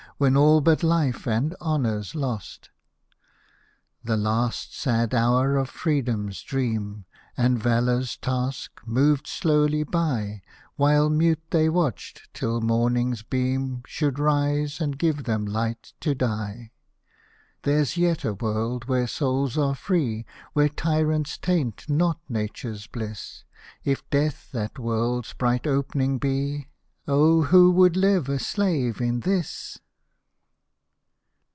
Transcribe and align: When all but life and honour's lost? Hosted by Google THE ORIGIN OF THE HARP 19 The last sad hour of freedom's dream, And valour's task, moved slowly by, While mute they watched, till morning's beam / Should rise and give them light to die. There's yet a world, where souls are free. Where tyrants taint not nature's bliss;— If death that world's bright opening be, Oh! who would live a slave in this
When 0.17 0.37
all 0.37 0.61
but 0.61 0.83
life 0.83 1.25
and 1.25 1.55
honour's 1.59 2.13
lost? 2.13 2.69
Hosted 4.05 4.05
by 4.05 4.05
Google 4.05 4.05
THE 4.05 4.13
ORIGIN 4.13 4.29
OF 4.29 4.29
THE 4.29 4.29
HARP 4.29 4.45
19 4.53 4.53
The 4.53 4.53
last 4.53 4.79
sad 4.79 5.13
hour 5.19 5.57
of 5.57 5.69
freedom's 5.71 6.41
dream, 6.43 7.05
And 7.35 7.57
valour's 7.57 8.17
task, 8.17 8.81
moved 8.85 9.25
slowly 9.25 9.81
by, 9.81 10.43
While 10.75 11.09
mute 11.09 11.41
they 11.49 11.69
watched, 11.69 12.31
till 12.35 12.61
morning's 12.61 13.23
beam 13.23 13.81
/ 13.83 13.87
Should 13.87 14.19
rise 14.19 14.79
and 14.79 14.99
give 14.99 15.23
them 15.23 15.43
light 15.47 15.93
to 16.01 16.13
die. 16.13 16.69
There's 17.63 17.97
yet 17.97 18.23
a 18.23 18.35
world, 18.35 18.85
where 18.87 19.07
souls 19.07 19.57
are 19.57 19.73
free. 19.73 20.27
Where 20.53 20.69
tyrants 20.69 21.39
taint 21.39 21.89
not 21.89 22.19
nature's 22.29 22.85
bliss;— 22.85 23.43
If 23.83 24.07
death 24.11 24.51
that 24.51 24.77
world's 24.77 25.33
bright 25.33 25.65
opening 25.65 26.19
be, 26.19 26.67
Oh! 27.07 27.41
who 27.45 27.71
would 27.71 27.97
live 27.97 28.29
a 28.29 28.37
slave 28.37 29.01
in 29.01 29.21
this 29.21 29.79